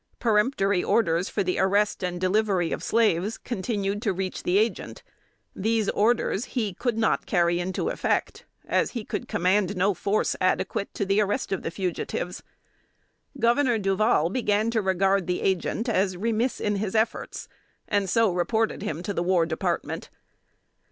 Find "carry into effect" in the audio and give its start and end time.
7.27-8.43